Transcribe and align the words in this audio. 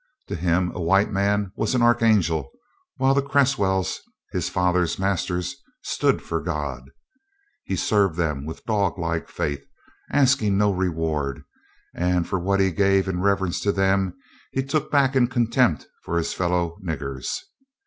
To 0.29 0.35
him 0.35 0.71
a 0.73 0.81
white 0.81 1.11
man 1.11 1.51
was 1.55 1.75
an 1.75 1.83
archangel, 1.83 2.49
while 2.97 3.13
the 3.13 3.21
Cresswells, 3.21 3.99
his 4.31 4.49
father's 4.49 4.97
masters, 4.97 5.57
stood 5.83 6.23
for 6.23 6.41
God. 6.41 6.89
He 7.65 7.75
served 7.75 8.15
them 8.17 8.43
with 8.43 8.65
dog 8.65 8.97
like 8.97 9.29
faith, 9.29 9.63
asking 10.09 10.57
no 10.57 10.73
reward, 10.73 11.43
and 11.93 12.27
for 12.27 12.39
what 12.39 12.59
he 12.59 12.71
gave 12.71 13.07
in 13.07 13.21
reverence 13.21 13.59
to 13.59 13.71
them, 13.71 14.17
he 14.51 14.63
took 14.63 14.89
back 14.89 15.15
in 15.15 15.27
contempt 15.27 15.85
for 16.03 16.17
his 16.17 16.33
fellows 16.33 16.79
"niggers!" 16.83 17.37